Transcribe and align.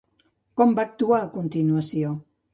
Com 0.61 0.73
va 0.79 0.85
actuar 0.91 1.21
a 1.21 1.29
continuació? 1.37 2.17